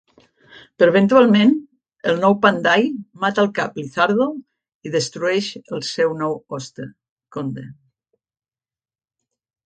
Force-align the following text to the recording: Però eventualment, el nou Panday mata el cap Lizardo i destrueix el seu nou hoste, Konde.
Però 0.81 0.91
eventualment, 0.91 1.49
el 2.13 2.15
nou 2.21 2.35
Panday 2.45 2.85
mata 3.25 3.43
el 3.43 3.49
cap 3.59 3.77
Lizardo 3.81 4.27
i 4.89 4.93
destrueix 4.95 5.49
el 5.77 5.83
seu 5.89 6.15
nou 6.23 6.33
hoste, 6.57 6.87
Konde. 7.37 7.67